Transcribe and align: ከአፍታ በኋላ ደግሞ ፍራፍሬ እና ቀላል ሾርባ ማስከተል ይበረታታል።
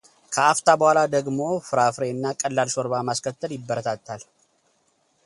ከአፍታ 0.33 0.67
በኋላ 0.81 0.99
ደግሞ 1.15 1.39
ፍራፍሬ 1.67 2.03
እና 2.13 2.25
ቀላል 2.41 2.69
ሾርባ 2.75 2.93
ማስከተል 3.09 3.51
ይበረታታል። 3.57 4.21